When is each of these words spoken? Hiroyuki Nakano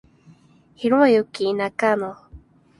Hiroyuki 0.79 1.53
Nakano 1.57 2.09